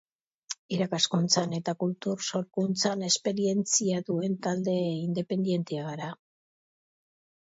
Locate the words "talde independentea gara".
4.47-6.09